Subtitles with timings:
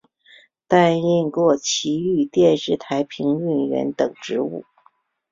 [0.67, 4.65] 担任过崎玉电视台评论员等职务。